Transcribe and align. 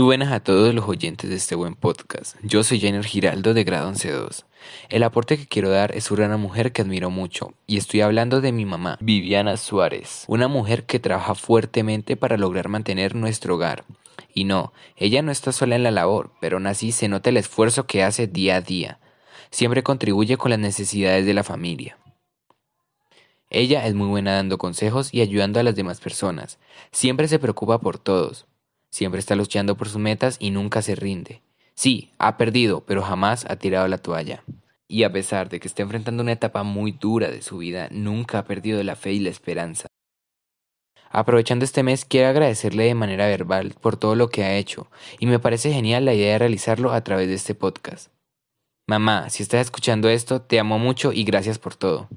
buenas 0.00 0.32
a 0.32 0.40
todos 0.40 0.74
los 0.74 0.88
oyentes 0.88 1.30
de 1.30 1.36
este 1.36 1.54
buen 1.54 1.76
podcast. 1.76 2.36
Yo 2.42 2.64
soy 2.64 2.80
Jenner 2.80 3.04
Giraldo 3.04 3.54
de 3.54 3.62
grado 3.62 3.92
11.2. 3.92 4.44
El 4.88 5.04
aporte 5.04 5.38
que 5.38 5.46
quiero 5.46 5.70
dar 5.70 5.94
es 5.94 6.10
una 6.10 6.36
mujer 6.36 6.72
que 6.72 6.82
admiro 6.82 7.08
mucho, 7.08 7.54
y 7.68 7.76
estoy 7.76 8.00
hablando 8.00 8.40
de 8.40 8.50
mi 8.50 8.64
mamá, 8.64 8.98
Viviana 9.00 9.56
Suárez, 9.56 10.24
una 10.26 10.48
mujer 10.48 10.86
que 10.86 10.98
trabaja 10.98 11.36
fuertemente 11.36 12.16
para 12.16 12.36
lograr 12.36 12.68
mantener 12.68 13.14
nuestro 13.14 13.54
hogar. 13.54 13.84
Y 14.34 14.42
no, 14.42 14.72
ella 14.96 15.22
no 15.22 15.30
está 15.30 15.52
sola 15.52 15.76
en 15.76 15.84
la 15.84 15.92
labor, 15.92 16.32
pero 16.40 16.56
aún 16.56 16.66
así 16.66 16.90
se 16.90 17.06
nota 17.06 17.30
el 17.30 17.36
esfuerzo 17.36 17.86
que 17.86 18.02
hace 18.02 18.26
día 18.26 18.56
a 18.56 18.60
día. 18.62 18.98
Siempre 19.50 19.84
contribuye 19.84 20.36
con 20.36 20.50
las 20.50 20.58
necesidades 20.58 21.24
de 21.26 21.34
la 21.34 21.44
familia. 21.44 21.96
Ella 23.50 23.86
es 23.86 23.94
muy 23.94 24.08
buena 24.08 24.34
dando 24.34 24.58
consejos 24.58 25.14
y 25.14 25.20
ayudando 25.20 25.60
a 25.60 25.62
las 25.62 25.76
demás 25.76 26.00
personas. 26.00 26.58
Siempre 26.90 27.28
se 27.28 27.38
preocupa 27.38 27.78
por 27.78 27.98
todos. 27.98 28.46
Siempre 28.96 29.20
está 29.20 29.36
luchando 29.36 29.76
por 29.76 29.90
sus 29.90 30.00
metas 30.00 30.38
y 30.40 30.50
nunca 30.50 30.80
se 30.80 30.94
rinde. 30.94 31.42
Sí, 31.74 32.14
ha 32.16 32.38
perdido, 32.38 32.86
pero 32.86 33.02
jamás 33.02 33.44
ha 33.46 33.56
tirado 33.56 33.86
la 33.88 33.98
toalla. 33.98 34.42
Y 34.88 35.02
a 35.02 35.12
pesar 35.12 35.50
de 35.50 35.60
que 35.60 35.68
está 35.68 35.82
enfrentando 35.82 36.22
una 36.22 36.32
etapa 36.32 36.62
muy 36.62 36.92
dura 36.92 37.30
de 37.30 37.42
su 37.42 37.58
vida, 37.58 37.88
nunca 37.90 38.38
ha 38.38 38.44
perdido 38.46 38.82
la 38.82 38.96
fe 38.96 39.12
y 39.12 39.18
la 39.18 39.28
esperanza. 39.28 39.86
Aprovechando 41.10 41.66
este 41.66 41.82
mes, 41.82 42.06
quiero 42.06 42.28
agradecerle 42.28 42.84
de 42.84 42.94
manera 42.94 43.26
verbal 43.26 43.74
por 43.78 43.98
todo 43.98 44.14
lo 44.14 44.30
que 44.30 44.44
ha 44.44 44.56
hecho, 44.56 44.90
y 45.18 45.26
me 45.26 45.40
parece 45.40 45.74
genial 45.74 46.06
la 46.06 46.14
idea 46.14 46.32
de 46.32 46.38
realizarlo 46.38 46.92
a 46.92 47.04
través 47.04 47.28
de 47.28 47.34
este 47.34 47.54
podcast. 47.54 48.10
Mamá, 48.88 49.28
si 49.28 49.42
estás 49.42 49.60
escuchando 49.60 50.08
esto, 50.08 50.40
te 50.40 50.58
amo 50.58 50.78
mucho 50.78 51.12
y 51.12 51.24
gracias 51.24 51.58
por 51.58 51.74
todo. 51.74 52.08